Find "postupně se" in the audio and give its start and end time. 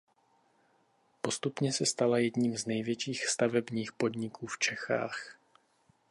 1.21-1.85